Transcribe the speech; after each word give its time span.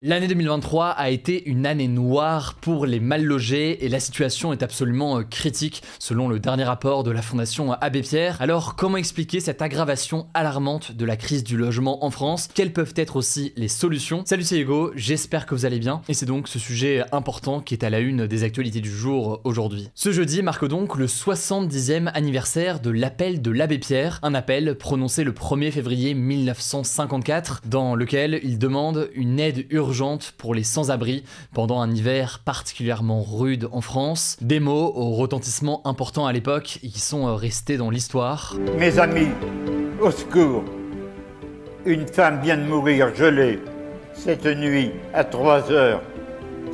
L'année 0.00 0.28
2023 0.28 0.90
a 0.90 1.10
été 1.10 1.48
une 1.48 1.66
année 1.66 1.88
noire 1.88 2.54
pour 2.60 2.86
les 2.86 3.00
mal 3.00 3.24
logés 3.24 3.84
et 3.84 3.88
la 3.88 3.98
situation 3.98 4.52
est 4.52 4.62
absolument 4.62 5.18
euh, 5.18 5.22
critique 5.24 5.82
selon 5.98 6.28
le 6.28 6.38
dernier 6.38 6.62
rapport 6.62 7.02
de 7.02 7.10
la 7.10 7.20
Fondation 7.20 7.72
Abbé 7.72 8.02
Pierre. 8.02 8.36
Alors 8.40 8.76
comment 8.76 8.96
expliquer 8.96 9.40
cette 9.40 9.60
aggravation 9.60 10.28
alarmante 10.34 10.92
de 10.92 11.04
la 11.04 11.16
crise 11.16 11.42
du 11.42 11.56
logement 11.56 12.04
en 12.04 12.12
France? 12.12 12.48
Quelles 12.54 12.72
peuvent 12.72 12.94
être 12.94 13.16
aussi 13.16 13.52
les 13.56 13.66
solutions? 13.66 14.22
Salut 14.24 14.44
c'est 14.44 14.60
Hugo, 14.60 14.92
j'espère 14.94 15.46
que 15.46 15.56
vous 15.56 15.64
allez 15.64 15.80
bien. 15.80 16.00
Et 16.08 16.14
c'est 16.14 16.26
donc 16.26 16.46
ce 16.46 16.60
sujet 16.60 17.02
important 17.10 17.60
qui 17.60 17.74
est 17.74 17.82
à 17.82 17.90
la 17.90 17.98
une 17.98 18.28
des 18.28 18.44
actualités 18.44 18.80
du 18.80 18.92
jour 18.92 19.40
aujourd'hui. 19.42 19.90
Ce 19.96 20.12
jeudi 20.12 20.44
marque 20.44 20.68
donc 20.68 20.94
le 20.94 21.06
70e 21.06 22.08
anniversaire 22.14 22.78
de 22.78 22.90
l'appel 22.90 23.42
de 23.42 23.50
l'Abbé 23.50 23.78
Pierre, 23.78 24.20
un 24.22 24.34
appel 24.34 24.76
prononcé 24.78 25.24
le 25.24 25.32
1er 25.32 25.72
février 25.72 26.14
1954 26.14 27.62
dans 27.66 27.96
lequel 27.96 28.38
il 28.44 28.60
demande 28.60 29.10
une 29.16 29.40
aide 29.40 29.66
urgente 29.70 29.87
pour 30.36 30.54
les 30.54 30.64
sans-abri 30.64 31.24
pendant 31.54 31.80
un 31.80 31.90
hiver 31.90 32.40
particulièrement 32.44 33.22
rude 33.22 33.68
en 33.72 33.80
France. 33.80 34.36
Des 34.42 34.60
mots 34.60 34.92
au 34.94 35.12
retentissement 35.12 35.80
important 35.86 36.26
à 36.26 36.32
l'époque 36.32 36.78
qui 36.82 37.00
sont 37.00 37.26
euh, 37.26 37.34
restés 37.34 37.78
dans 37.78 37.88
l'histoire. 37.88 38.54
Mes 38.78 38.98
amis, 38.98 39.30
au 40.00 40.10
secours. 40.10 40.64
Une 41.86 42.06
femme 42.06 42.40
vient 42.42 42.58
de 42.58 42.64
mourir 42.64 43.14
gelée 43.14 43.60
cette 44.12 44.46
nuit 44.46 44.92
à 45.14 45.24
3 45.24 45.70
heures 45.72 46.02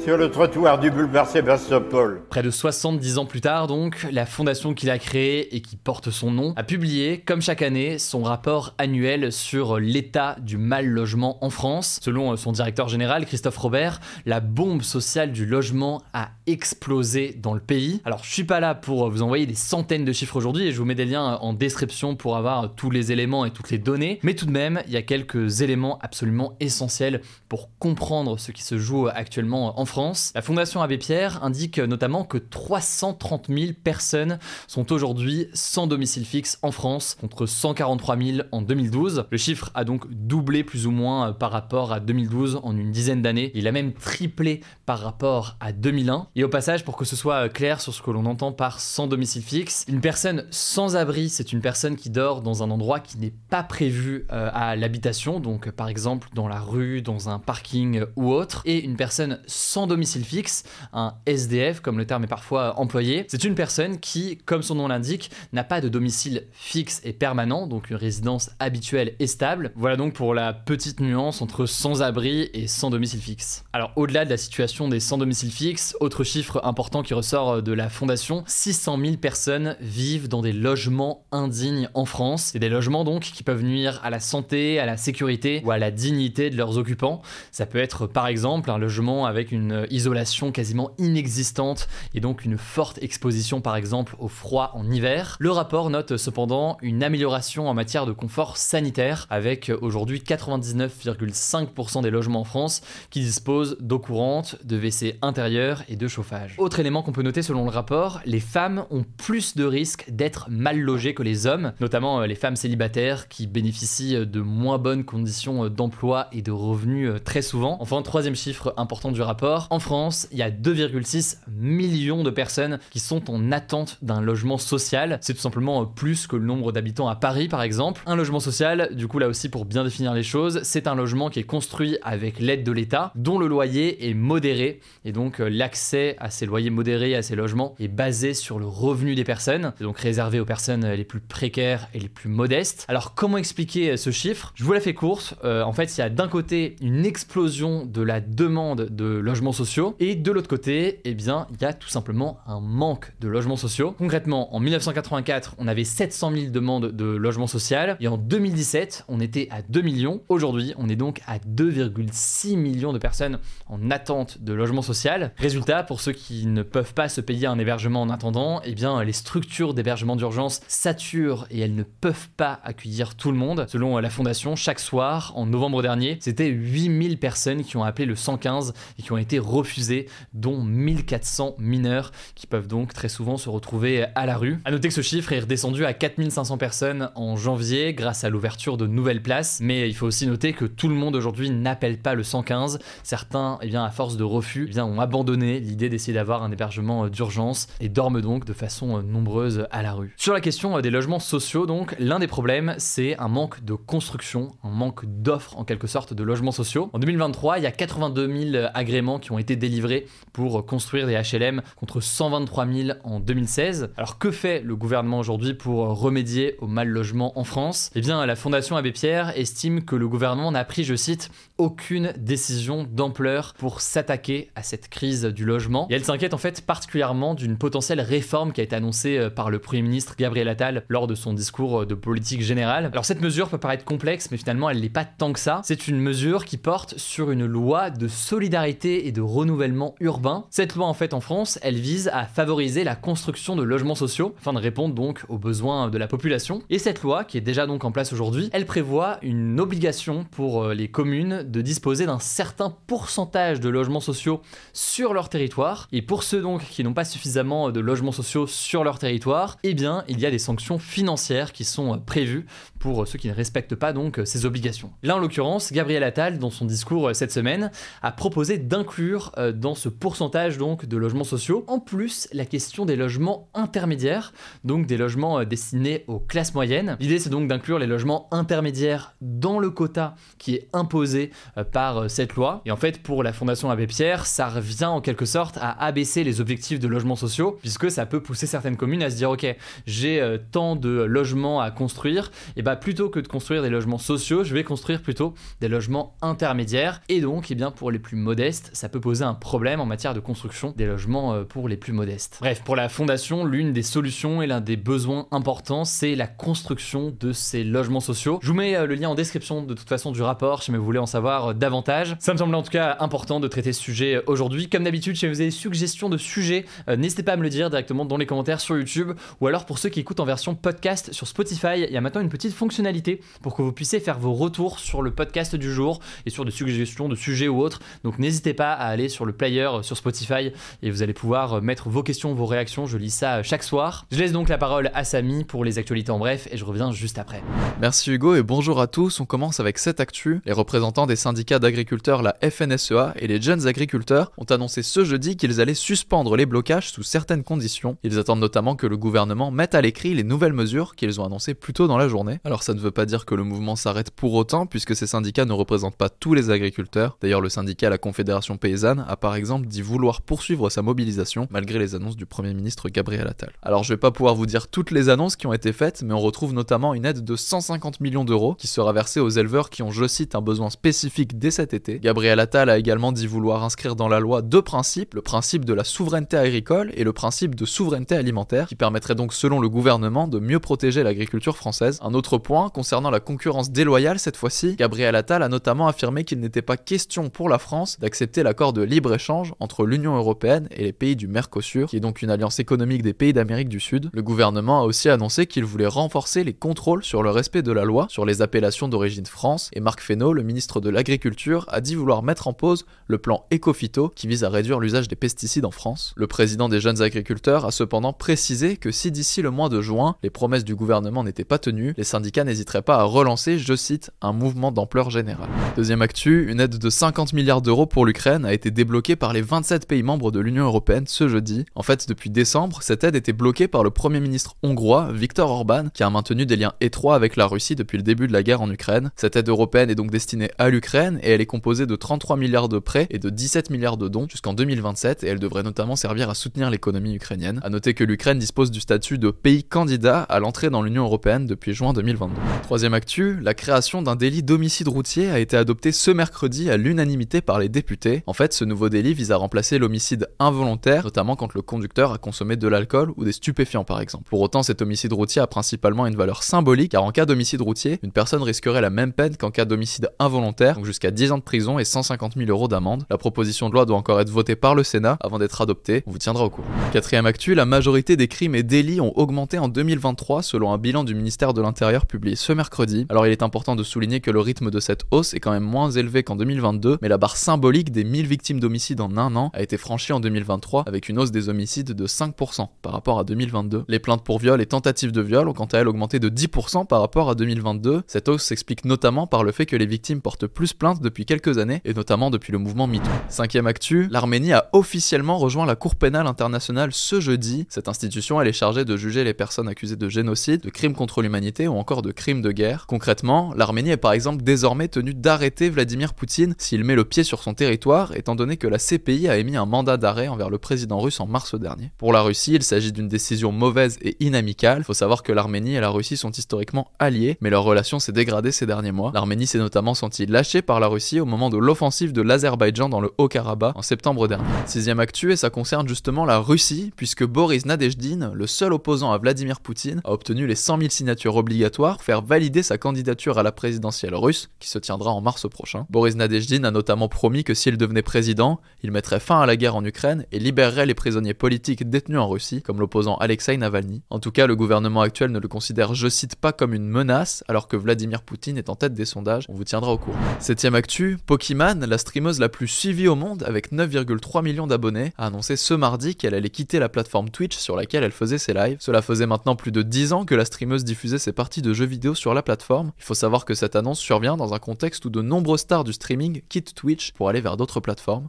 sur 0.03 0.17
le 0.17 0.31
trottoir 0.31 0.79
du 0.79 0.91
boulevard 0.91 1.29
Sébastopol. 1.29 2.23
Près 2.29 2.43
de 2.43 2.51
70 2.51 3.19
ans 3.19 3.27
plus 3.27 3.41
tard, 3.41 3.67
donc, 3.67 4.07
la 4.11 4.27
fondation 4.27 4.75
qu'il 4.75 4.91
a 4.91 4.99
créée 4.99 5.55
et 5.55 5.61
qui 5.61 5.77
porte 5.77 6.11
son 6.11 6.31
nom 6.31 6.53
a 6.57 6.63
publié, 6.63 7.21
comme 7.21 7.43
chaque 7.43 7.63
année, 7.63 7.99
son 7.99 8.23
rapport 8.23 8.75
annuel 8.79 9.33
sur 9.33 9.79
l'état 9.79 10.37
du 10.41 10.57
mal 10.59 10.87
logement 10.87 11.45
en 11.45 11.51
France. 11.51 11.99
Selon 12.03 12.37
son 12.37 12.53
directeur 12.53 12.89
général, 12.89 13.27
Christophe 13.27 13.57
Robert, 13.57 14.01
la 14.27 14.41
bombe 14.41 14.83
sociale 14.83 15.33
du 15.33 15.47
logement 15.47 16.03
a 16.13 16.31
explosé 16.47 17.39
dans 17.41 17.55
le 17.55 17.61
pays. 17.61 18.01
Alors, 18.05 18.23
je 18.25 18.33
suis 18.33 18.45
pas 18.45 18.61
là 18.61 18.75
pour 18.75 19.11
vous 19.11 19.23
envoyer 19.23 19.47
des 19.47 19.55
centaines 19.55 20.05
de 20.05 20.13
chiffres 20.13 20.37
aujourd'hui 20.37 20.67
et 20.67 20.73
je 20.73 20.79
vous 20.79 20.85
mets 20.85 20.95
des 20.95 21.07
liens 21.07 21.39
en 21.41 21.53
description 21.53 22.17
pour 22.17 22.37
avoir 22.37 22.75
tous 22.75 22.91
les 22.91 23.13
éléments 23.13 23.45
et 23.45 23.51
toutes 23.51 23.71
les 23.71 23.79
données, 23.79 24.19
mais 24.23 24.35
tout 24.35 24.47
de 24.47 24.51
même, 24.51 24.83
il 24.87 24.93
y 24.93 24.97
a 24.97 25.03
quelques 25.03 25.63
éléments 25.63 25.99
absolument 26.03 26.57
essentiels 26.61 27.21
pour 27.49 27.71
comprendre 27.79 28.39
ce 28.39 28.53
qui 28.53 28.63
se 28.63 28.79
joue 28.79 29.09
actuellement 29.09 29.81
en 29.81 29.84
France 29.85 30.33
la 30.35 30.43
Fondation 30.43 30.83
Abbé 30.83 30.99
Pierre 30.99 31.43
indique 31.43 31.79
notamment 31.79 32.25
que 32.25 32.39
330 32.39 33.47
000 33.49 33.73
personnes 33.83 34.39
sont 34.67 34.93
aujourd'hui 34.93 35.49
sans 35.53 35.87
domicile 35.87 36.25
fixe 36.25 36.59
en 36.63 36.71
France, 36.71 37.17
contre 37.21 37.47
143 37.47 38.17
000 38.17 38.39
en 38.53 38.63
2012. 38.63 39.27
Le 39.31 39.39
chiffre 39.39 39.71
a 39.75 39.85
donc 39.85 40.11
doublé 40.11 40.65
plus 40.65 40.87
ou 40.87 40.91
moins 40.91 41.33
par 41.33 41.51
rapport 41.51 41.93
à 41.93 42.01
2012 42.01 42.61
en 42.63 42.77
une 42.77 42.93
dizaine 42.93 43.23
d'années. 43.23 43.51
Il 43.55 43.69
a 43.69 43.73
même 43.73 43.93
triplé 43.93 44.61
par 44.87 45.01
rapport 45.01 45.57
à 45.61 45.73
2001. 45.73 46.29
Et 46.37 46.45
au 46.45 46.49
passage, 46.49 46.85
pour 46.85 46.97
que 46.97 47.05
ce 47.05 47.17
soit 47.17 47.49
clair 47.49 47.81
sur 47.81 47.93
ce 47.93 48.03
que 48.03 48.11
l'on 48.11 48.27
entend 48.27 48.53
par 48.53 48.81
sans 48.81 49.07
domicile 49.07 49.43
fixe, 49.43 49.85
une 49.89 50.01
personne 50.01 50.47
sans 50.51 50.97
abri, 50.97 51.29
c'est 51.29 51.53
une 51.53 51.61
personne 51.61 51.97
qui 51.97 52.11
dort 52.11 52.43
dans 52.43 52.63
un 52.63 52.71
endroit 52.71 53.01
qui 53.01 53.19
n'est 53.19 53.35
pas 53.51 53.63
prévu 53.63 54.27
euh, 54.33 54.51
à 54.53 54.77
l'habitation, 54.77 55.41
donc 55.41 55.71
par 55.71 55.89
exemple 55.89 56.29
dans 56.35 56.49
la 56.49 56.61
rue, 56.61 57.03
dans 57.03 57.29
un 57.29 57.39
parking 57.39 58.05
ou 58.17 58.31
autre. 58.31 58.63
Et 58.65 58.83
une 58.85 58.97
personne 58.97 59.41
sans 59.47 59.74
domicile 59.87 60.25
fixe, 60.25 60.65
un 60.93 61.15
SDF 61.27 61.81
comme 61.81 61.99
le 61.99 62.07
terme 62.07 62.25
est 62.25 62.29
parfois 62.29 62.79
employé. 62.79 63.27
C'est 63.29 63.45
une 63.45 63.55
personne 63.55 63.99
qui, 63.99 64.39
comme 64.45 64.63
son 64.63 64.77
nom 64.77 64.89
l'indique, 64.89 65.31
n'a 65.53 65.65
pas 65.65 65.81
de 65.81 65.89
domicile 65.89 66.47
fixe 66.53 67.01
et 67.05 67.13
permanent, 67.13 67.67
donc 67.67 67.91
une 67.91 67.97
résidence 67.97 68.51
habituelle 68.59 69.15
et 69.19 69.27
stable. 69.27 69.73
Voilà 69.77 69.97
donc 69.97 70.15
pour 70.15 70.35
la 70.35 70.53
petite 70.53 71.01
nuance 71.01 71.43
entre 71.43 71.67
sans-abri 71.67 72.51
et 72.55 72.67
sans 72.67 72.91
domicile 72.91 73.21
fixe. 73.21 73.65
Alors 73.73 73.93
au-delà 73.97 74.25
de 74.25 74.31
la 74.31 74.37
situation 74.37 74.89
des 74.89 75.01
sans 75.01 75.19
domicile 75.19 75.51
fixe, 75.51 75.97
autre 76.01 76.25
chiffre 76.25 76.61
important 76.65 77.03
qui 77.03 77.15
ressort 77.15 77.63
de 77.63 77.73
la 77.73 77.89
fondation, 77.89 78.45
600 78.47 78.99
000 78.99 79.17
personnes 79.17 79.77
vivent 79.81 80.29
dans 80.29 80.41
des 80.41 80.53
logements 80.53 81.27
indignes 81.33 81.89
en 81.95 82.05
France. 82.05 82.55
Et 82.55 82.59
des 82.59 82.69
logements 82.69 83.05
donc 83.05 83.23
qui 83.23 83.43
peuvent 83.43 83.63
nuire 83.63 84.01
à 84.03 84.11
la 84.11 84.21
santé, 84.21 84.79
à 84.79 84.87
la 84.87 84.97
sécurité 84.97 85.63
ou 85.65 85.71
à 85.71 85.79
la 85.79 85.91
dignité 85.91 86.51
de 86.51 86.57
leurs 86.57 86.79
occupants. 86.79 87.23
Ça 87.51 87.67
peut 87.67 87.79
être 87.79 88.07
par 88.07 88.27
exemple 88.27 88.71
un 88.71 88.79
logement 88.79 89.27
avec 89.27 89.53
une 89.53 89.64
euh, 89.73 89.87
isolation 89.91 90.53
quasiment 90.53 90.91
inexistante 90.99 91.89
et 92.15 92.21
donc 92.21 92.45
une 92.45 92.59
forte 92.59 92.99
exposition 93.03 93.61
par 93.61 93.77
exemple 93.77 94.17
au 94.19 94.29
froid 94.29 94.73
en 94.75 94.91
hiver. 94.91 95.37
Le 95.39 95.51
rapport 95.51 95.91
note 95.91 96.17
cependant 96.17 96.77
une 96.83 97.03
amélioration 97.03 97.69
en 97.69 97.75
matière 97.75 98.07
de 98.07 98.13
confort 98.13 98.57
sanitaire 98.57 99.27
avec 99.31 99.71
euh, 99.71 99.79
aujourd'hui 99.81 100.21
99,5% 100.21 102.03
des 102.03 102.11
logements 102.11 102.41
en 102.41 102.45
France 102.45 102.83
qui 103.11 103.21
disposent 103.21 103.77
d'eau 103.81 103.99
courante, 103.99 104.57
de 104.65 104.77
WC 104.77 105.19
intérieur 105.23 105.83
et 105.89 105.97
de 105.97 106.09
chauffage. 106.09 106.57
Autre 106.59 106.81
élément 106.81 107.03
qu'on 107.03 107.13
peut 107.13 107.23
noter 107.23 107.43
selon 107.43 107.65
le 107.65 107.71
rapport, 107.71 108.21
les 108.27 108.41
femmes 108.41 108.85
ont 108.91 109.05
plus 109.17 109.57
de 109.57 109.65
risques 109.65 110.07
d'être 110.11 110.47
mal 110.51 110.79
logées 110.79 111.15
que 111.15 111.23
les 111.23 111.47
hommes, 111.47 111.73
notamment 111.81 112.21
euh, 112.21 112.27
les 112.27 112.35
femmes 112.35 112.57
célibataires 112.57 113.29
qui 113.29 113.47
bénéficient 113.47 114.27
de 114.27 114.41
moins 114.41 114.79
bonnes 114.79 115.05
conditions 115.05 115.69
d'emploi 115.69 116.29
et 116.33 116.43
de 116.43 116.53
revenus 116.53 117.11
très 117.25 117.43
souvent. 117.43 117.77
Enfin, 117.81 118.03
troisième 118.03 118.35
chiffre 118.35 118.75
important 118.77 119.13
du 119.13 119.23
rapport, 119.23 119.54
en 119.71 119.79
France, 119.79 120.29
il 120.33 120.39
y 120.39 120.43
a 120.43 120.51
2,6 120.51 121.39
millions 121.49 122.23
de 122.23 122.31
personnes 122.31 122.79
qui 122.91 123.01
sont 123.01 123.31
en 123.31 123.53
attente 123.53 123.99
d'un 124.03 124.21
logement 124.21 124.59
social. 124.59 125.19
C'est 125.21 125.35
tout 125.35 125.41
simplement 125.41 125.87
plus 125.87 126.27
que 126.27 126.37
le 126.37 126.45
nombre 126.45 126.73
d'habitants 126.73 127.09
à 127.09 127.17
Paris, 127.17 127.49
par 127.49 127.63
exemple. 127.63 128.03
Un 128.07 128.17
logement 128.17 128.41
social, 128.41 128.91
du 128.95 129.09
coup 129.09 129.19
là 129.19 129.29
aussi 129.29 129.49
pour 129.49 129.65
bien 129.65 129.85
définir 129.85 130.15
les 130.15 130.23
choses, 130.23 130.61
c'est 130.63 130.87
un 130.87 130.95
logement 130.95 131.31
qui 131.31 131.41
est 131.41 131.45
construit 131.45 131.99
avec 132.03 132.41
l'aide 132.41 132.65
de 132.65 132.73
l'État, 132.73 133.13
dont 133.15 133.39
le 133.39 133.47
loyer 133.47 134.09
est 134.09 134.15
modéré. 134.15 134.81
Et 135.05 135.13
donc 135.13 135.41
euh, 135.41 135.49
l'accès 135.49 136.17
à 136.19 136.31
ces 136.31 136.47
loyers 136.47 136.71
modérés, 136.71 137.15
à 137.15 137.23
ces 137.23 137.37
logements, 137.37 137.75
est 137.79 137.89
basé 137.89 138.35
sur 138.35 138.59
le 138.59 138.67
revenu 138.67 139.15
des 139.15 139.25
personnes, 139.25 139.73
donc 139.81 139.99
réservé 139.99 140.41
aux 140.41 140.45
personnes 140.45 140.87
les 140.87 141.05
plus 141.05 141.21
précaires 141.21 141.89
et 141.95 141.99
les 141.99 142.09
plus 142.09 142.29
modestes. 142.29 142.85
Alors 142.89 143.15
comment 143.15 143.39
expliquer 143.39 143.97
ce 143.97 144.11
chiffre? 144.11 144.53
Je 144.55 144.65
vous 144.65 144.73
la 144.73 144.81
fais 144.81 144.95
courte. 144.95 145.35
Euh, 145.45 145.63
en 145.63 145.73
fait, 145.73 145.97
il 145.97 146.01
y 146.01 146.05
a 146.05 146.11
d'un 146.11 146.29
côté 146.29 146.77
une 146.81 147.05
explosion 147.07 147.87
de 147.87 148.03
la 148.03 148.21
demande 148.21 148.89
de 148.91 149.05
logements 149.05 149.44
sociaux. 149.53 149.95
Et 150.01 150.15
de 150.15 150.33
l'autre 150.33 150.49
côté, 150.49 151.01
eh 151.05 151.15
bien, 151.15 151.47
il 151.51 151.61
y 151.61 151.65
a 151.65 151.73
tout 151.73 151.89
simplement 151.89 152.39
un 152.47 152.61
manque 152.61 153.13
de 153.21 153.29
logements 153.29 153.57
sociaux. 153.57 153.95
Concrètement, 153.97 154.55
en 154.55 154.61
1984, 154.61 155.57
on 155.59 155.69
avait 155.69 155.85
700 155.85 156.33
000 156.33 156.51
demandes 156.51 156.93
de 156.93 157.05
logement 157.05 157.47
social. 157.47 157.97
Et 158.01 158.09
en 158.09 158.17
2017, 158.17 159.05
on 159.09 159.21
était 159.21 159.49
à 159.51 159.63
2 159.63 159.81
millions. 159.83 160.23
Aujourd'hui, 160.29 160.75
on 160.79 160.89
est 160.89 160.97
donc 160.97 161.21
à 161.27 161.39
2,6 161.39 162.57
millions 162.57 162.93
de 162.93 162.99
personnes 162.99 163.39
en 163.69 163.91
attente 163.91 164.43
de 164.43 164.53
logement 164.53 164.83
social. 164.83 165.33
Résultat, 165.37 165.83
pour 165.83 166.01
ceux 166.01 166.13
qui 166.13 166.47
ne 166.47 166.63
peuvent 166.63 166.95
pas 166.95 167.09
se 167.09 167.21
payer 167.21 167.47
un 167.47 167.59
hébergement 167.59 168.03
en 168.03 168.11
attendant, 168.11 168.61
eh 168.65 168.75
bien, 168.75 169.03
les 169.03 169.13
structures 169.13 169.75
d'hébergement 169.75 170.17
d'urgence 170.17 170.61
saturent 170.69 171.47
et 171.51 171.61
elles 171.61 171.75
ne 171.75 171.83
peuvent 171.83 172.29
pas 172.37 172.61
accueillir 172.65 173.15
tout 173.15 173.31
le 173.31 173.39
monde. 173.39 173.67
Selon 173.69 173.99
la 173.99 174.11
Fondation, 174.11 174.57
chaque 174.57 174.81
soir, 174.81 175.33
en 175.37 175.47
novembre 175.47 175.83
dernier, 175.83 176.19
c'était 176.21 176.49
8000 176.49 177.19
personnes 177.19 177.65
qui 177.65 177.77
ont 177.77 177.85
appelé 177.85 178.07
le 178.07 178.17
115 178.17 178.75
et 178.99 179.03
qui 179.03 179.13
ont 179.13 179.19
été 179.19 179.34
refusés, 179.39 180.07
dont 180.33 180.63
1400 180.63 181.57
mineurs 181.59 182.13
qui 182.35 182.47
peuvent 182.47 182.69
donc 182.69 182.93
très 182.93 183.09
souvent 183.09 183.37
se 183.37 183.49
retrouver 183.49 184.05
à 184.15 184.27
la 184.27 184.37
rue. 184.37 184.59
A 184.65 184.71
noter 184.71 184.89
que 184.89 184.95
ce 184.95 185.01
chiffre 185.01 185.33
est 185.33 185.41
redescendu 185.41 185.85
à 185.85 185.93
4500 185.93 186.59
personnes 186.59 187.11
en 187.15 187.37
janvier 187.37 187.95
grâce 187.95 188.25
à 188.25 188.31
l'ouverture 188.31 188.77
de 188.77 188.87
nouvelles 188.87 189.23
places, 189.23 189.61
mais 189.63 189.89
il 189.89 189.95
faut 189.95 190.07
aussi 190.07 190.27
noter 190.27 190.53
que 190.53 190.65
tout 190.65 190.89
le 190.89 190.95
monde 190.95 191.17
aujourd'hui 191.17 191.51
n'appelle 191.51 191.99
pas 191.99 192.15
le 192.15 192.23
115. 192.23 192.79
Certains, 193.03 193.59
eh 193.63 193.69
bien, 193.69 193.85
à 193.85 193.91
force 193.91 194.17
de 194.17 194.25
refus, 194.25 194.67
eh 194.69 194.73
bien, 194.73 194.85
ont 194.85 195.01
abandonné 195.01 195.61
l'idée 195.61 195.89
d'essayer 195.89 196.15
d'avoir 196.15 196.43
un 196.43 196.51
hébergement 196.51 197.09
d'urgence 197.09 197.67
et 197.81 197.89
dorment 197.89 198.21
donc 198.21 198.45
de 198.45 198.53
façon 198.53 199.03
nombreuse 199.03 199.67
à 199.71 199.83
la 199.83 199.93
rue. 199.93 200.15
Sur 200.17 200.33
la 200.33 200.41
question 200.41 200.81
des 200.81 200.91
logements 200.91 201.19
sociaux, 201.19 201.67
donc, 201.67 201.95
l'un 201.99 202.19
des 202.19 202.27
problèmes, 202.27 202.75
c'est 202.79 203.19
un 203.19 203.29
manque 203.29 203.65
de 203.65 203.75
construction, 203.75 204.53
un 204.63 204.71
manque 204.71 205.05
d'offres 205.07 205.57
en 205.57 205.65
quelque 205.65 205.87
sorte 205.87 206.15
de 206.15 206.23
logements 206.23 206.53
sociaux. 206.53 206.91
En 206.93 206.99
2023, 206.99 207.59
il 207.59 207.65
y 207.65 207.67
a 207.67 207.73
82 207.73 208.51
000 208.53 208.67
agréments 208.75 209.19
qui 209.25 209.33
ont 209.33 209.39
été 209.39 209.57
délivrés 209.57 210.07
pour 210.33 210.65
construire 210.67 211.07
des 211.07 211.15
HLM 211.15 211.63
contre 211.77 212.01
123 212.01 212.67
000 212.67 212.99
en 213.03 213.19
2016. 213.19 213.91
Alors 213.97 214.19
que 214.19 214.31
fait 214.31 214.61
le 214.61 214.77
gouvernement 214.77 215.19
aujourd'hui 215.19 215.55
pour 215.55 215.99
remédier 215.99 216.57
au 216.61 216.67
mal 216.67 216.89
logement 216.89 217.39
en 217.39 217.45
France? 217.45 217.91
Eh 217.95 218.01
bien, 218.01 218.25
la 218.27 218.37
Fondation 218.37 218.77
Abbé 218.77 218.93
Pierre 218.93 219.37
estime 219.37 219.85
que 219.85 219.97
le 219.97 220.07
gouvernement 220.07 220.53
n'a 220.53 220.65
pris, 220.65 220.85
je 220.85 220.95
cite, 220.95 221.31
aucune 221.59 222.13
décision 222.19 222.85
d'ampleur 222.85 223.55
pour 223.59 223.81
s'attaquer 223.81 224.51
à 224.55 224.63
cette 224.63 224.89
crise 224.89 225.25
du 225.25 225.45
logement. 225.45 225.87
Et 225.91 225.95
elle 225.95 226.05
s'inquiète 226.05 226.35
en 226.35 226.39
fait 226.39 226.61
particulièrement 226.61 227.35
d'une 227.35 227.57
potentielle 227.57 228.01
réforme 228.01 228.53
qui 228.53 228.61
a 228.61 228.65
été 228.65 228.77
annoncée 228.77 229.19
euh, 229.19 229.31
par 229.31 229.51
le 229.51 229.59
Premier 229.59 229.83
ministre 229.83 230.15
Gabriel 230.19 230.49
Attal 230.49 230.85
lors 230.89 231.07
de 231.07 231.15
son 231.15 231.33
discours 231.33 231.83
euh, 231.83 231.87
de 231.87 231.95
politique 231.95 232.43
générale. 232.43 232.91
Alors 232.93 233.05
cette 233.05 233.21
mesure 233.21 233.49
peut 233.49 233.59
paraître 233.59 233.85
complexe, 233.85 234.29
mais 234.31 234.37
finalement 234.37 234.69
elle 234.69 234.81
n'est 234.81 234.89
pas 234.89 235.05
tant 235.05 235.33
que 235.33 235.41
ça. 235.41 235.61
C'est 235.65 235.89
une 235.89 236.01
mesure 236.01 236.45
qui 236.45 236.57
porte 236.57 236.99
sur 236.99 237.31
une 237.31 237.47
loi 237.47 237.91
de 237.91 238.09
solidarité 238.09 239.07
et 239.07 239.13
de 239.15 239.23
renouvellement 239.23 239.95
urbain. 240.01 240.45
Cette 240.51 240.75
loi 240.75 240.87
en 240.87 240.93
fait 240.93 241.15
en 241.15 241.21
France, 241.21 241.59
elle 241.63 241.77
vise 241.77 242.11
à 242.13 242.27
favoriser 242.27 242.85
la 242.85 242.97
construction 242.97 243.57
de 243.57 243.63
logements 243.63 243.95
sociaux 243.95 244.35
afin 244.39 244.53
de 244.53 244.59
répondre 244.59 244.95
donc 244.95 245.25
aux 245.29 245.39
besoins 245.39 245.89
de 245.89 245.97
la 245.97 246.09
population. 246.09 246.63
Et 246.69 246.79
cette 246.79 247.03
loi, 247.03 247.25
qui 247.25 247.39
est 247.39 247.41
déjà 247.41 247.67
donc 247.67 247.85
en 247.85 247.93
place 247.93 248.13
aujourd'hui, 248.13 248.51
elle 248.53 248.67
prévoit 248.67 249.19
une 249.23 249.61
obligation 249.61 250.27
pour 250.33 250.65
euh, 250.65 250.75
les 250.75 250.89
communes 250.89 251.45
de 251.45 251.61
disposer 251.61 252.07
d'un 252.07 252.19
certain 252.19 252.75
pourcentage 252.87 253.61
de 253.61 253.69
logements 253.69 254.01
sociaux 254.01 254.43
sur 254.73 255.15
leur 255.15 255.29
territoire. 255.29 255.89
Et 255.93 256.03
pour 256.03 256.25
ceux 256.25 256.43
donc 256.43 256.65
qui 256.65 256.83
n'ont 256.83 256.93
pas 256.93 257.05
suffisamment 257.05 257.71
de 257.71 257.81
logements 257.81 258.13
sociaux 258.13 258.47
sur 258.47 258.83
leur 258.83 258.99
territoire, 258.99 259.59
eh 259.63 259.75
bien 259.75 260.05
il 260.09 260.19
y 260.19 260.27
a 260.27 260.31
des 260.31 260.39
sanctions 260.39 260.79
financières 260.79 261.53
qui 261.53 261.65
sont 261.65 262.01
prévues 262.01 262.47
pour 262.81 263.07
ceux 263.07 263.19
qui 263.19 263.29
ne 263.29 263.35
respectent 263.35 263.77
pas 263.77 263.93
donc 263.93 264.21
ces 264.25 264.45
obligations. 264.45 264.91
Là 265.03 265.17
en 265.17 265.19
l'occurrence, 265.19 265.73
Gabriel 265.73 266.03
Attal, 266.03 266.39
dans 266.39 266.51
son 266.51 266.65
discours 266.65 267.11
cette 267.15 267.33
semaine, 267.33 267.71
a 268.03 268.11
proposé 268.11 268.59
d'inclure 268.59 268.94
euh, 269.01 269.53
dans 269.53 269.75
ce 269.75 269.89
pourcentage 269.89 270.59
donc 270.59 270.87
de 270.87 270.97
logements 270.97 271.25
sociaux, 271.25 271.65
en 271.67 271.81
plus 271.81 272.29
la 272.33 272.45
question 272.45 272.85
des 272.85 272.97
logements 272.97 273.49
intermédiaires, 273.55 274.33
donc 274.65 274.87
des 274.87 274.97
logements 274.97 275.41
euh, 275.41 275.45
destinés 275.45 276.05
aux 276.07 276.19
classes 276.19 276.55
moyennes. 276.55 276.97
L'idée 277.01 277.19
c'est 277.19 277.31
donc 277.31 277.49
d'inclure 277.49 277.79
les 277.79 277.87
logements 277.87 278.29
intermédiaires 278.31 279.15
dans 279.21 279.59
le 279.59 279.71
quota 279.71 280.15
qui 280.39 280.55
est 280.55 280.69
imposé 280.73 281.31
euh, 281.57 281.65
par 281.65 282.11
cette 282.11 282.35
loi. 282.35 282.63
Et 282.67 282.71
en 282.71 282.77
fait, 282.77 283.03
pour 283.03 283.23
la 283.23 283.33
Fondation 283.33 283.71
Abbé 283.71 283.87
Pierre, 283.87 284.27
ça 284.27 284.49
revient 284.49 284.85
en 284.85 285.01
quelque 285.01 285.25
sorte 285.25 285.57
à 285.59 285.71
abaisser 285.83 286.25
les 286.25 286.41
objectifs 286.41 286.79
de 286.79 286.89
logements 286.89 287.17
sociaux, 287.17 287.59
puisque 287.61 287.91
ça 287.91 288.07
peut 288.07 288.23
pousser 288.23 288.47
certaines 288.47 288.77
communes 288.77 289.03
à 289.03 289.11
se 289.11 289.17
dire 289.17 289.31
ok, 289.31 289.57
j'ai 289.87 290.39
tant 290.53 290.77
de 290.77 291.03
logements 291.03 291.61
à 291.61 291.71
construire, 291.71 292.31
et 292.57 292.63
bah 292.63 292.77
plutôt 292.77 293.09
que 293.09 293.21
de 293.21 293.29
construire 293.29 293.63
des 293.63 293.71
logements 293.71 293.99
sociaux, 293.99 294.45
je 294.45 294.55
vais 294.55 294.65
construire 294.65 295.03
plutôt 295.03 295.35
des 295.61 295.69
logements 295.69 296.17
intermédiaires. 296.23 297.01
Et 297.09 297.21
donc, 297.21 297.51
et 297.51 297.53
eh 297.53 297.57
bien 297.57 297.71
pour 297.71 297.91
les 297.91 297.99
plus 297.99 298.17
modestes, 298.17 298.71
ça 298.73 298.84
peut 298.89 299.01
poser 299.01 299.25
un 299.25 299.35
problème 299.35 299.81
en 299.81 299.87
matière 299.87 300.15
de 300.15 300.21
construction 300.21 300.73
des 300.77 300.87
logements 300.87 301.45
pour 301.45 301.69
les 301.69 301.77
plus 301.77 301.93
modestes. 301.93 302.39
Bref, 302.41 302.63
pour 302.65 302.77
la 302.77 302.89
Fondation, 302.89 303.45
l'une 303.45 303.73
des 303.73 303.83
solutions 303.83 304.43
et 304.43 304.47
l'un 304.47 304.61
des 304.61 304.77
besoins 304.77 305.27
importants, 305.31 305.85
c'est 305.85 306.15
la 306.15 306.27
construction 306.27 307.15
de 307.19 307.33
ces 307.33 307.65
logements 307.65 308.01
sociaux. 308.01 308.39
Je 308.43 308.49
vous 308.49 308.55
mets 308.55 308.87
le 308.87 308.95
lien 308.95 309.09
en 309.09 309.15
description 309.15 309.63
de 309.63 309.75
toute 309.75 309.89
façon 309.89 310.13
du 310.13 310.23
rapport 310.23 310.63
si 310.63 310.71
vous 310.71 310.85
voulez 310.85 310.99
en 310.99 311.07
savoir 311.07 311.49
euh, 311.49 311.55
davantage. 311.55 312.17
Ça 312.19 312.33
me 312.33 312.39
semble 312.39 312.55
en 312.55 312.63
tout 312.63 312.71
cas 312.71 312.97
important 313.01 313.41
de 313.41 313.49
traiter 313.49 313.73
ce 313.73 313.81
sujet 313.81 314.17
euh, 314.17 314.23
aujourd'hui. 314.27 314.69
Comme 314.69 314.85
d'habitude, 314.85 315.17
si 315.17 315.27
vous 315.27 315.41
avez 315.41 315.47
des 315.47 315.51
suggestions 315.51 316.09
de 316.09 316.17
sujets, 316.17 316.65
euh, 316.89 316.97
n'hésitez 316.97 317.23
pas 317.23 317.33
à 317.33 317.37
me 317.37 317.43
le 317.43 317.49
dire 317.49 317.71
directement 317.71 318.05
dans 318.05 318.17
les 318.17 318.27
commentaires 318.27 318.61
sur 318.61 318.77
YouTube 318.77 319.13
ou 319.41 319.47
alors 319.47 319.67
pour 319.67 319.79
ceux 319.79 319.89
qui 319.89 320.01
écoutent 320.01 320.21
en 320.21 320.25
version 320.25 320.55
podcast 320.55 321.13
sur 321.13 321.27
Spotify, 321.27 321.85
il 321.89 321.93
y 321.93 321.97
a 321.97 322.01
maintenant 322.01 322.21
une 322.21 322.29
petite 322.29 322.53
fonctionnalité 322.53 323.21
pour 323.43 323.55
que 323.55 323.63
vous 323.63 323.73
puissiez 323.73 324.01
faire 324.01 324.19
vos 324.19 324.35
retours 324.35 324.79
sur 324.79 325.03
le 325.03 325.13
podcast 325.13 325.57
du 325.57 325.73
jour 325.73 326.01
et 326.27 326.31
sur 326.31 326.45
des 326.45 326.51
suggestions 326.51 327.09
de 327.09 327.15
sujets 327.15 327.49
ou 327.49 327.61
autres. 327.61 327.81
Donc 328.03 328.19
n'hésitez 328.19 328.55
pas 328.55 328.74
à 328.75 328.87
aller 328.87 329.09
sur 329.09 329.25
le 329.25 329.33
player 329.33 329.69
sur 329.83 329.97
Spotify 329.97 330.53
et 330.83 330.91
vous 330.91 331.03
allez 331.03 331.15
pouvoir 331.15 331.63
mettre 331.63 331.89
vos 331.89 332.03
questions, 332.03 332.35
vos 332.35 332.47
réactions. 332.47 332.87
Je 332.87 332.99
lis 332.99 333.11
ça 333.11 333.43
chaque 333.43 333.63
soir. 333.63 334.07
Je 334.11 334.19
laisse 334.19 334.33
donc 334.33 334.49
la 334.49 334.59
parole 334.59 334.91
à 334.95 335.05
Samy 335.05 335.45
pour 335.45 335.65
les 335.65 335.79
actualités 335.79 336.11
en 336.11 336.19
bref 336.19 336.49
et 336.51 336.57
je 336.57 336.65
reviens 336.65 336.93
juste 336.93 337.19
après. 337.19 337.43
Merci 337.81 338.13
Hugo 338.13 338.35
et 338.35 338.43
bonjour 338.43 338.81
à 338.81 338.87
tous. 338.87 339.21
On 339.21 339.25
commence 339.25 339.61
avec 339.61 339.79
cette 339.79 340.01
actu. 340.01 340.41
Les 340.45 340.53
représentants 340.53 341.07
des 341.07 341.17
syndicats 341.17 341.59
d'agriculteurs, 341.59 342.23
la 342.23 342.37
FNSEA, 342.43 343.15
et 343.17 343.27
les 343.27 343.41
jeunes 343.41 343.67
agriculteurs 343.67 344.33
ont 344.39 344.45
annoncé 344.45 344.83
ce 344.83 345.05
jeudi 345.05 345.37
qu'ils 345.37 345.61
allaient 345.61 345.75
suspendre 345.75 346.37
les 346.37 346.47
blocages 346.47 346.91
sous 346.91 347.03
certaines 347.03 347.45
conditions. 347.45 347.97
Ils 348.03 348.19
attendent 348.19 348.41
notamment 348.41 348.77
que 348.77 348.87
le 348.87 348.97
gouvernement 348.97 349.51
mette 349.51 349.75
à 349.75 349.81
l'écrit 349.81 350.15
les 350.15 350.25
nouvelles 350.25 350.53
mesures 350.53 350.95
qu'ils 350.95 351.21
ont 351.21 351.25
annoncées 351.25 351.55
plus 351.55 351.73
tôt 351.73 351.87
dans 351.87 351.99
la 351.99 352.09
journée. 352.09 352.41
Alors 352.45 352.63
ça 352.63 352.75
ne 352.75 352.81
veut 352.81 352.91
pas 352.91 353.07
dire 353.07 353.25
que 353.25 353.35
le 353.35 353.45
mouvement 353.45 353.77
s'arrête 353.77 354.11
pour 354.11 354.35
autant, 354.35 354.67
puisque 354.67 354.97
ces 354.97 355.07
syndicats 355.07 355.45
ne 355.45 355.53
représentent 355.53 355.97
pas 355.97 356.09
tous 356.09 356.35
les 356.35 356.51
agriculteurs. 356.51 357.17
D'ailleurs, 357.21 357.41
le 357.41 357.49
syndicat 357.49 357.91
La 357.91 357.99
Confédération 357.99 358.57
Paysanne 358.65 359.05
a 359.07 359.17
par 359.19 359.35
exemple 359.35 359.67
dit 359.67 359.83
vouloir 359.83 360.23
poursuivre 360.23 360.71
sa 360.71 360.81
mobilisation 360.81 361.49
malgré 361.51 361.79
les 361.79 361.95
annonces 361.95 362.17
du 362.17 362.25
Premier 362.25 362.55
ministre 362.55 362.89
Gabriel 362.89 363.29
Attal. 363.29 363.53
Alors 363.61 363.85
je 363.85 363.93
vais 363.93 363.99
pas 363.99 364.11
pouvoir 364.11 364.35
vous 364.35 364.47
dire 364.47 364.69
toutes 364.69 364.91
les 364.91 365.11
annonces 365.11 365.37
qui 365.37 365.47
ont 365.47 365.53
été 365.53 365.75
faites, 365.75 366.03
mais 366.03 366.15
on 366.15 366.19
retrouve 366.19 366.55
notamment 366.55 366.95
une 366.95 367.05
aide 367.05 367.23
de 367.23 367.37
150 367.37 368.01
millions 368.01 368.25
d'euros 368.25 368.55
qui 368.55 368.67
sera 368.67 368.95
versée 368.95 369.21
aux 369.21 369.29
éleveurs 369.29 369.69
qui 369.69 369.83
ont, 369.83 369.91
je 369.91 370.07
cite, 370.07 370.35
un 370.35 370.41
besoin 370.41 370.71
spécifique 370.71 371.39
dès 371.39 371.51
cet 371.51 371.75
été. 371.75 371.99
Gabriel 371.99 372.41
Attal 372.41 372.71
a 372.71 372.79
également 372.79 373.13
dit 373.13 373.27
vouloir 373.27 373.65
inscrire 373.65 373.97
dans 373.97 374.09
la 374.09 374.19
loi 374.19 374.41
deux 374.41 374.63
principes, 374.63 375.13
le 375.13 375.21
principe 375.21 375.67
de 375.67 375.75
la 375.75 375.85
souveraineté 375.85 376.39
agricole 376.39 376.91
et 376.95 377.05
le 377.05 377.13
principe 377.13 377.55
de 377.57 377.67
souveraineté 377.67 378.17
alimentaire, 378.17 378.67
qui 378.67 378.77
permettrait 378.77 379.15
donc 379.15 379.35
selon 379.35 379.61
le 379.61 379.69
gouvernement 379.69 380.27
de 380.27 380.39
mieux 380.39 380.59
protéger 380.59 381.03
l'agriculture 381.03 381.59
française. 381.59 381.99
Un 382.01 382.15
autre 382.15 382.39
point, 382.39 382.71
concernant 382.71 383.11
la 383.11 383.21
concurrence 383.21 383.71
déloyale 383.71 384.19
cette 384.19 384.39
fois-ci, 384.39 384.77
Gabriel 384.77 385.17
Attal 385.17 385.43
a 385.43 385.51
notamment 385.51 385.87
affirmé 385.87 386.25
qu'il 386.25 386.41
n'était 386.41 386.63
pas 386.63 386.79
question 386.79 387.29
pour 387.29 387.51
la 387.51 387.59
France 387.59 388.01
d'accepter 388.01 388.43
l'accord 388.55 388.73
de 388.73 388.83
libre-échange 388.83 389.53
entre 389.59 389.85
l'Union 389.85 390.15
européenne 390.15 390.69
et 390.71 390.85
les 390.85 390.93
pays 390.93 391.17
du 391.17 391.27
Mercosur, 391.27 391.89
qui 391.89 391.97
est 391.97 392.01
donc 392.01 392.23
une 392.23 392.31
alliance 392.31 392.61
économique 392.61 393.03
des 393.03 393.13
pays 393.13 393.33
d'Amérique 393.33 393.69
du 393.69 393.81
Sud. 393.81 394.11
Le 394.13 394.23
gouvernement 394.23 394.81
a 394.81 394.85
aussi 394.85 395.09
annoncé 395.09 395.47
qu'il 395.47 395.65
voulait 395.65 395.89
renforcer 395.89 396.45
les 396.45 396.53
contrôles 396.53 397.03
sur 397.03 397.25
le 397.25 397.31
respect 397.31 397.63
de 397.63 397.73
la 397.73 397.83
loi 397.83 398.07
sur 398.09 398.25
les 398.25 398.43
appellations 398.43 398.87
d'origine 398.87 399.27
France, 399.27 399.71
et 399.73 399.81
Marc 399.81 400.01
Fesneau, 400.01 400.33
le 400.33 400.45
ministre 400.45 400.81
de 400.81 400.89
l'Agriculture 400.89 401.67
a 401.67 401.81
dit 401.81 401.97
vouloir 401.97 402.23
mettre 402.23 402.47
en 402.47 402.53
pause 402.53 402.87
le 403.09 403.19
plan 403.19 403.45
Ecofito 403.53 404.13
qui 404.15 404.29
vise 404.29 404.45
à 404.45 404.51
réduire 404.51 404.79
l'usage 404.79 405.09
des 405.09 405.17
pesticides 405.17 405.65
en 405.65 405.73
France. 405.73 406.15
Le 406.17 406.29
président 406.29 406.69
des 406.69 406.79
jeunes 406.79 407.03
agriculteurs 407.03 407.65
a 407.65 407.73
cependant 407.73 408.13
précisé 408.13 408.77
que 408.77 408.93
si 408.93 409.11
d'ici 409.11 409.43
le 409.43 409.51
mois 409.51 409.69
de 409.69 409.81
juin, 409.81 410.15
les 410.23 410.31
promesses 410.31 410.65
du 410.65 410.77
gouvernement 410.77 411.25
n'étaient 411.25 411.43
pas 411.43 411.59
tenues, 411.59 411.93
les 411.97 412.05
syndicats 412.05 412.45
n'hésiteraient 412.45 412.83
pas 412.83 412.99
à 412.99 413.03
relancer, 413.03 413.59
je 413.59 413.75
cite, 413.75 414.13
un 414.23 414.33
mouvement 414.33 414.71
d'ampleur 414.71 415.11
générale. 415.11 415.49
Deuxième 415.75 416.03
actu, 416.03 416.49
une 416.53 416.61
aide 416.61 416.79
de 416.79 416.89
50 416.89 417.33
milliards 417.33 417.61
d'euros 417.61 417.87
pour 417.87 418.07
l'Ukraine 418.07 418.44
a 418.45 418.53
été 418.53 418.71
débloquée 418.71 419.17
par 419.17 419.33
les 419.33 419.43
27 419.43 419.87
pays 419.87 420.03
membres 420.03 420.31
de 420.31 420.41
l'Union 420.41 420.65
européenne 420.65 421.05
ce 421.07 421.29
jeudi. 421.29 421.65
En 421.75 421.83
fait, 421.83 422.09
depuis 422.09 422.31
décembre, 422.31 422.83
cette 422.83 423.05
aide 423.05 423.17
était 423.17 423.33
bloquée 423.33 423.69
par 423.69 423.83
le 423.83 423.91
premier 423.91 424.21
ministre 424.21 424.57
hongrois, 424.63 425.11
Viktor 425.13 425.51
Orban, 425.51 425.89
qui 425.93 426.03
a 426.03 426.11
maintenu 426.11 426.47
des 426.47 426.57
liens 426.57 426.75
étroits 426.81 427.15
avec 427.15 427.37
la 427.37 427.47
Russie 427.47 427.77
depuis 427.77 427.97
le 427.97 428.03
début 428.03 428.27
de 428.27 428.33
la 428.33 428.43
guerre 428.43 428.63
en 428.63 428.71
Ukraine. 428.71 429.11
Cette 429.17 429.37
aide 429.37 429.49
européenne 429.49 429.91
est 429.91 429.95
donc 429.95 430.11
destinée 430.11 430.51
à 430.59 430.69
l'Ukraine 430.69 431.19
et 431.23 431.31
elle 431.31 431.41
est 431.41 431.47
composée 431.47 431.87
de 431.87 431.97
33 431.97 432.37
milliards 432.37 432.69
de 432.69 432.79
prêts 432.79 433.07
et 433.11 433.19
de 433.19 433.31
17 433.31 433.71
milliards 433.71 433.97
de 433.97 434.09
dons 434.09 434.27
jusqu'en 434.29 434.55
2027 434.55 435.25
et 435.25 435.29
elle 435.29 435.39
devrait 435.39 435.63
notamment 435.63 435.97
servir 435.97 436.31
à 436.31 436.35
soutenir 436.35 436.71
l'économie 436.71 437.15
ukrainienne. 437.15 437.61
A 437.63 437.71
noter 437.71 437.95
que 437.95 438.05
l'Ukraine 438.05 438.39
dispose 438.39 438.71
du 438.71 438.81
statut 438.81 439.19
de 439.19 439.31
pays 439.31 439.65
candidat 439.65 440.23
à 440.23 440.39
l'entrée 440.39 440.71
dans 440.71 440.83
l'Union 440.83 441.05
européenne 441.05 441.47
depuis 441.47 441.75
juin 441.75 441.93
2022. 441.93 442.35
Troisième 442.63 442.95
actu, 442.95 443.39
la 443.41 443.55
création 443.55 444.03
d'un 444.03 444.17
délit 444.17 444.43
d'homicide 444.43 444.89
routier 444.89 445.31
a 445.31 445.39
été 445.39 445.57
adoptée 445.57 445.93
ce 445.93 446.11
mercredi 446.11 446.71
à 446.71 446.77
l'unanimité 446.77 447.41
par 447.41 447.59
les 447.59 447.69
députés. 447.69 448.23
Fait, 448.35 448.53
ce 448.53 448.65
nouveau 448.65 448.89
délit 448.89 449.15
vise 449.15 449.33
à 449.33 449.37
remplacer 449.37 449.79
l'homicide 449.79 450.29
involontaire, 450.39 451.05
notamment 451.05 451.37
quand 451.37 451.55
le 451.55 451.63
conducteur 451.63 452.13
a 452.13 452.19
consommé 452.19 452.57
de 452.57 452.69
l'alcool 452.69 453.13
ou 453.17 453.25
des 453.25 453.33
stupéfiants 453.33 453.85
par 453.85 454.01
exemple. 454.01 454.25
Pour 454.29 454.41
autant, 454.41 454.63
cet 454.63 454.83
homicide 454.83 455.13
routier 455.13 455.41
a 455.41 455.47
principalement 455.47 456.07
une 456.07 456.17
valeur 456.17 456.43
symbolique 456.43 456.93
car 456.93 457.05
en 457.05 457.13
cas 457.13 457.25
d'homicide 457.25 457.63
routier, 457.63 457.99
une 458.03 458.13
personne 458.13 458.43
risquerait 458.43 458.81
la 458.81 458.91
même 458.91 459.13
peine 459.13 459.37
qu'en 459.37 459.51
cas 459.51 459.65
d'homicide 459.65 460.11
involontaire 460.19 460.77
donc 460.77 460.85
jusqu'à 460.85 461.11
10 461.11 461.33
ans 461.33 461.39
de 461.39 461.43
prison 461.43 461.79
et 461.79 461.85
150 461.85 462.35
000 462.37 462.51
euros 462.51 462.69
d'amende. 462.69 463.05
La 463.11 463.19
proposition 463.19 463.69
de 463.69 463.75
loi 463.75 463.87
doit 463.87 463.97
encore 463.97 464.21
être 464.21 464.31
votée 464.31 464.57
par 464.57 464.75
le 464.75 464.83
Sénat 464.83 465.17
avant 465.21 465.39
d'être 465.39 465.61
adoptée. 465.61 466.03
On 466.07 466.11
vous 466.11 466.19
tiendra 466.19 466.45
au 466.45 466.51
courant. 466.51 466.69
Quatrième 466.93 467.27
actu, 467.27 467.55
la 467.55 467.65
majorité 467.65 468.17
des 468.17 468.29
crimes 468.29 468.55
et 468.55 468.63
délits 468.63 469.01
ont 469.01 469.17
augmenté 469.17 469.59
en 469.59 469.69
2023 469.69 470.43
selon 470.43 470.73
un 470.73 470.79
bilan 470.79 471.05
du 471.05 471.15
ministère 471.15 471.55
de 471.55 471.63
l'Intérieur 471.63 472.07
publié 472.07 472.37
ce 472.37 472.53
mercredi. 472.53 473.07
Alors 473.09 473.27
il 473.27 473.33
est 473.33 473.43
important 473.43 473.77
de 473.77 473.83
souligner 473.83 474.21
que 474.21 474.31
le 474.31 474.41
rythme 474.41 474.71
de 474.71 474.81
cette 474.81 475.05
hausse 475.11 475.35
est 475.35 475.41
quand 475.41 475.53
même 475.53 475.65
moins 475.65 475.91
élevé 475.91 476.23
qu'en 476.23 476.37
2022, 476.37 476.99
mais 477.01 477.09
la 477.09 477.19
barre 477.19 477.37
symbolique 477.37 477.93
des 477.93 478.05
1000 478.05 478.24
victimes 478.27 478.61
d'homicide 478.61 479.01
en 479.01 479.17
un 479.17 479.37
an 479.37 479.51
a 479.53 479.63
été 479.63 479.77
franchie 479.77 480.13
en 480.13 480.21
2023 480.21 480.85
avec 480.87 481.09
une 481.09 481.19
hausse 481.19 481.31
des 481.31 481.49
homicides 481.49 481.93
de 481.93 482.07
5% 482.07 482.69
par 482.83 482.93
rapport 482.93 483.19
à 483.19 483.25
2022. 483.25 483.85
Les 483.89 483.99
plaintes 483.99 484.25
pour 484.25 484.39
viol 484.39 484.61
et 484.61 484.67
tentatives 484.67 485.13
de 485.13 485.21
viol 485.21 485.49
ont 485.49 485.53
quant 485.53 485.65
à 485.67 485.79
elles 485.79 485.89
augmenté 485.89 486.19
de 486.19 486.29
10% 486.29 486.87
par 486.87 487.01
rapport 487.01 487.31
à 487.31 487.35
2022. 487.35 488.03
Cette 488.07 488.29
hausse 488.29 488.45
s'explique 488.45 488.85
notamment 488.85 489.27
par 489.27 489.45
le 489.45 489.53
fait 489.53 489.67
que 489.67 489.77
les 489.77 489.87
victimes 489.87 490.21
portent 490.21 490.47
plus 490.47 490.73
plainte 490.73 491.01
depuis 491.01 491.27
quelques 491.27 491.59
années, 491.59 491.81
et 491.85 491.95
notamment 491.95 492.31
depuis 492.31 492.53
le 492.53 492.59
mouvement 492.59 492.87
MeToo. 492.87 493.11
Cinquième 493.29 493.67
actu, 493.67 494.09
l'Arménie 494.11 494.53
a 494.53 494.69
officiellement 494.73 495.39
rejoint 495.39 495.67
la 495.67 495.77
Cour 495.77 495.97
pénale 495.97 496.27
internationale 496.27 496.91
ce 496.93 497.21
jeudi. 497.21 497.67
Cette 497.69 497.89
institution, 497.89 498.41
elle 498.41 498.49
est 498.49 498.53
chargée 498.53 498.85
de 498.85 498.97
juger 498.97 499.25
les 499.25 499.35
personnes 499.35 499.69
accusées 499.69 499.97
de 499.97 500.09
génocide, 500.09 500.63
de 500.63 500.71
crimes 500.71 500.95
contre 500.95 501.23
l'humanité 501.23 501.69
ou 501.69 501.75
encore 501.75 502.03
de 502.03 502.13
crimes 502.13 502.43
de 502.43 502.53
guerre. 502.53 502.87
Concrètement, 502.87 503.53
l'Arménie 503.57 503.91
est 503.91 503.97
par 503.97 504.13
exemple 504.13 504.43
désormais 504.43 504.89
tenue 504.89 505.15
d'arrêter 505.15 505.71
Vladimir 505.71 506.15
Poutine 506.15 506.55
s'il 506.59 506.85
met 506.85 506.95
le 506.95 507.05
pied 507.05 507.25
sur 507.25 507.43
son 507.43 507.55
territoire 507.55 508.04
étant 508.13 508.35
donné 508.35 508.57
que 508.57 508.67
la 508.67 508.79
CPI 508.79 509.29
a 509.29 509.39
émis 509.39 509.57
un 509.57 509.67
mandat 509.67 509.97
d'arrêt 509.97 510.29
envers 510.29 510.51
le 510.51 510.59
président 510.59 510.99
russe 510.99 511.21
en 511.21 511.27
mars 511.27 511.55
dernier. 511.55 511.91
Pour 511.99 512.13
la 512.13 512.23
Russie, 512.23 512.55
il 512.55 512.63
s'agit 512.63 512.93
d'une 512.93 513.09
décision 513.09 513.53
mauvaise 513.53 513.99
et 514.03 514.17
inamicale. 514.21 514.85
Faut 514.85 514.95
savoir 514.95 515.23
que 515.23 515.33
l'Arménie 515.33 515.75
et 515.75 515.81
la 515.81 515.91
Russie 515.91 516.17
sont 516.17 516.31
historiquement 516.31 516.91
alliés, 516.99 517.37
mais 517.41 517.51
leur 517.51 517.65
relation 517.65 517.99
s'est 517.99 518.13
dégradée 518.13 518.53
ces 518.53 518.67
derniers 518.67 518.93
mois. 518.93 519.11
L'Arménie 519.15 519.47
s'est 519.47 519.59
notamment 519.59 519.95
sentie 519.95 520.27
lâchée 520.27 520.63
par 520.63 520.81
la 520.81 520.87
Russie 520.87 521.21
au 521.21 521.27
moment 521.27 521.51
de 521.51 521.59
l'offensive 521.59 522.13
de 522.13 522.23
l'Azerbaïdjan 522.23 522.89
dans 522.89 523.01
le 523.01 523.13
Haut-Karabakh 523.19 523.77
en 523.77 523.83
septembre 523.83 524.29
dernier. 524.29 524.45
Sixième 524.67 525.01
actu, 525.01 525.33
et 525.33 525.37
ça 525.37 525.51
concerne 525.51 525.89
justement 525.89 526.25
la 526.25 526.39
Russie, 526.39 526.93
puisque 526.97 527.25
Boris 527.25 527.67
Nadezhdin, 527.67 528.33
le 528.35 528.47
seul 528.47 528.73
opposant 528.73 529.13
à 529.13 529.19
Vladimir 529.19 529.61
Poutine, 529.61 530.01
a 530.05 530.13
obtenu 530.13 530.47
les 530.47 530.55
100 530.55 530.79
000 530.79 530.91
signatures 530.91 531.37
obligatoires 531.37 531.97
pour 531.97 532.05
faire 532.05 532.23
valider 532.23 532.63
sa 532.63 532.79
candidature 532.79 533.39
à 533.39 533.43
la 533.43 533.53
présidentielle 533.53 534.15
russe, 534.15 534.51
qui 534.61 534.69
se 534.69 534.79
tiendra 534.79 535.11
en 535.11 535.21
mars 535.21 535.49
prochain. 535.49 535.87
Boris 535.91 536.17
Nadezhdin 536.17 536.65
a 536.65 536.71
notamment 536.71 537.09
promis 537.09 537.45
que 537.45 537.55
s'il 537.55 537.77
devenait 537.77 537.94
président, 538.03 538.61
il 538.83 538.91
mettrait 538.91 539.21
fin 539.21 539.41
à 539.41 539.47
la 539.47 539.57
guerre 539.57 539.77
en 539.77 539.85
Ukraine 539.85 540.27
et 540.33 540.39
libérerait 540.39 540.87
les 540.87 540.95
prisonniers 540.95 541.35
politiques 541.35 541.89
détenus 541.89 542.19
en 542.19 542.29
Russie, 542.29 542.63
comme 542.63 542.81
l'opposant 542.81 543.17
Alexei 543.17 543.57
Navalny. 543.57 544.03
En 544.11 544.19
tout 544.19 544.31
cas, 544.31 544.47
le 544.47 544.57
gouvernement 544.57 545.01
actuel 545.01 545.31
ne 545.31 545.39
le 545.39 545.49
considère, 545.49 545.95
je 545.95 546.09
cite, 546.09 546.37
pas 546.37 546.53
comme 546.53 546.75
une 546.75 546.89
menace, 546.89 547.45
alors 547.49 547.69
que 547.69 547.77
Vladimir 547.77 548.23
Poutine 548.23 548.59
est 548.59 548.69
en 548.69 548.77
tête 548.77 548.95
des 548.95 549.05
sondages. 549.05 549.47
On 549.49 549.55
vous 549.55 549.65
tiendra 549.65 549.93
au 549.93 549.99
courant. 549.99 550.19
Septième 550.39 550.75
actu, 550.75 551.19
Pokémon, 551.27 551.79
la 551.87 551.99
streameuse 551.99 552.41
la 552.41 552.49
plus 552.49 552.69
suivie 552.69 553.09
au 553.09 553.15
monde 553.15 553.43
avec 553.47 553.73
9,3 553.73 554.43
millions 554.43 554.67
d'abonnés, 554.67 555.13
a 555.19 555.27
annoncé 555.27 555.57
ce 555.57 555.75
mardi 555.75 556.17
qu'elle 556.17 556.35
allait 556.35 556.51
quitter 556.51 556.79
la 556.79 556.89
plateforme 556.89 557.31
Twitch 557.31 557.57
sur 557.57 557.77
laquelle 557.77 558.05
elle 558.05 558.13
faisait 558.13 558.39
ses 558.39 558.55
lives. 558.55 558.77
Cela 558.81 559.03
faisait 559.03 559.27
maintenant 559.27 559.57
plus 559.57 559.73
de 559.73 559.83
10 559.83 560.13
ans 560.13 560.25
que 560.25 560.35
la 560.35 560.45
streameuse 560.45 560.85
diffusait 560.85 561.19
ses 561.19 561.33
parties 561.33 561.63
de 561.63 561.73
jeux 561.73 561.87
vidéo 561.87 562.15
sur 562.15 562.35
la 562.35 562.43
plateforme. 562.43 562.93
Il 562.99 563.05
faut 563.05 563.15
savoir 563.15 563.45
que 563.45 563.55
cette 563.55 563.77
annonce 563.77 564.01
survient 564.01 564.37
dans 564.37 564.55
un 564.55 564.59
contexte 564.59 565.05
où 565.05 565.11
de 565.11 565.23
nombreuses 565.23 565.61
stars 565.61 565.85
du 565.85 565.93
streaming 565.93 566.43
quittent 566.49 566.75
Twitch 566.75 567.13
pour 567.13 567.29
aller 567.29 567.41
vers 567.41 567.57
d'autres 567.57 567.81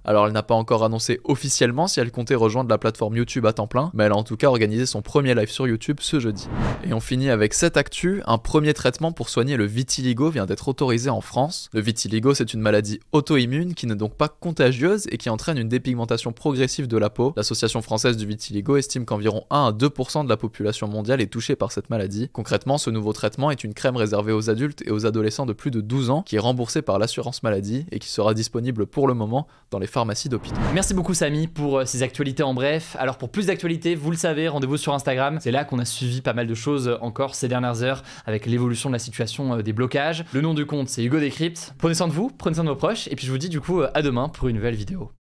Alors 0.04 0.28
elle 0.28 0.34
n'a 0.34 0.44
pas 0.44 0.56
encore 0.56 0.84
annoncé 0.84 1.20
officiellement 1.24 1.88
si 1.88 2.00
elle 2.00 2.12
comptait 2.12 2.36
rejoindre 2.36 2.70
la 2.70 2.78
plateforme 2.78 3.16
YouTube 3.16 3.46
à 3.46 3.54
temps 3.54 3.68
plein, 3.68 3.92
mais 3.94 4.04
elle 4.04 4.12
a 4.12 4.16
en 4.16 4.24
tout 4.24 4.38
cas 4.38 4.48
organisé 4.48 4.86
son 4.86 5.02
premier 5.02 5.34
live 5.34 5.50
sur 5.50 5.68
YouTube 5.68 5.98
ce 6.02 6.20
jeudi. 6.20 6.48
Et 6.84 6.94
on 6.94 7.00
finit 7.00 7.30
avec 7.30 7.54
cette 7.54 7.78
actu, 7.78 8.22
un 8.26 8.38
premier 8.38 8.74
traitement 8.74 9.12
pour 9.12 9.30
soigner 9.30 9.58
le 9.58 9.66
vitiligo 9.66 10.30
vient 10.30 10.46
d'être 10.46 10.68
autorisé 10.68 11.10
en 11.10 11.22
France. 11.22 11.70
Le 11.74 11.82
vitiligo 11.82 12.34
c'est 12.34 12.54
une 12.54 12.60
maladie 12.60 13.00
auto-immune 13.12 13.74
qui 13.74 13.88
n'est 13.88 13.96
donc 13.96 14.16
pas 14.16 14.28
contagieuse 14.28 15.08
et 15.10 15.18
qui 15.18 15.30
entraîne 15.30 15.58
une 15.58 15.70
dépigmentation 15.70 16.32
progressive 16.34 16.88
de 16.88 16.98
la 16.98 17.10
peau. 17.10 17.34
L'association 17.38 17.82
française 17.82 18.18
du 18.18 18.26
vitiligo 18.26 18.78
estime 18.78 19.06
qu'environ 19.06 19.46
1 19.50 19.68
à 19.68 19.72
2% 19.72 20.24
de 20.26 20.30
la 20.30 20.38
population 20.38 20.88
mondiale 20.88 21.22
est 21.22 21.32
touchée 21.32 21.56
par 21.56 21.72
cette 21.72 21.90
maladie. 21.90 22.30
Concrètement, 22.34 22.78
ce 22.78 22.90
nouveau 22.90 23.14
traitement 23.14 23.52
est 23.52 23.64
une 23.64 23.74
crème 23.74 23.96
réservée 23.96 24.34
aux 24.34 24.50
adultes 24.50 24.84
et 24.86 24.92
aux 24.92 25.06
adolescents 25.06 25.46
de 25.46 25.54
plus 25.54 25.72
de 25.72 25.82
12 25.82 26.10
ans 26.10 26.24
qui 26.24 26.36
est 26.36 26.40
remboursée 26.40 26.82
par 26.82 27.00
l'assurance 27.00 27.44
maladie 27.44 27.86
et 27.92 28.00
qui 28.00 28.10
sera 28.10 28.34
disponible 28.34 28.86
pour 28.86 29.08
le 29.08 29.14
moment 29.14 29.45
dans 29.72 29.80
les 29.80 29.88
pharmacies 29.88 30.30
d'hôpitaux. 30.30 30.56
Merci 30.74 30.94
beaucoup 30.94 31.14
Samy 31.14 31.48
pour 31.48 31.80
euh, 31.80 31.86
ces 31.86 32.04
actualités 32.04 32.44
en 32.44 32.54
bref. 32.54 32.96
Alors 33.00 33.18
pour 33.18 33.30
plus 33.30 33.48
d'actualités, 33.48 33.96
vous 33.96 34.12
le 34.12 34.18
savez, 34.18 34.48
rendez-vous 34.48 34.78
sur 34.78 34.94
Instagram. 34.94 35.40
C'est 35.42 35.52
là 35.52 35.66
qu'on 35.66 35.80
a 35.80 35.86
suivi 35.86 36.22
pas 36.22 36.34
mal 36.34 36.48
de 36.48 36.56
choses 36.56 36.98
encore 37.02 37.36
ces 37.36 37.48
dernières 37.48 37.84
heures 37.84 38.04
avec 38.26 38.46
l'évolution 38.46 38.90
de 38.90 38.94
la 38.94 39.00
situation 39.00 39.56
euh, 39.56 39.62
des 39.62 39.74
blocages. 39.74 40.26
Le 40.34 40.42
nom 40.42 40.54
du 40.54 40.66
compte 40.66 40.90
c'est 40.90 41.04
Hugo 41.04 41.20
Décrypte. 41.20 41.74
Prenez 41.78 41.96
soin 41.96 42.08
de 42.08 42.14
vous, 42.14 42.32
prenez 42.38 42.56
soin 42.56 42.64
de 42.64 42.70
vos 42.70 42.76
proches 42.76 43.08
et 43.08 43.16
puis 43.16 43.26
je 43.26 43.32
vous 43.32 43.38
dis 43.38 43.50
du 43.50 43.62
coup 43.62 43.82
euh, 43.82 43.90
à 43.94 44.02
demain 44.02 44.30
pour 44.30 44.48
une 44.48 44.56
nouvelle 44.56 44.76
vidéo. 44.76 45.16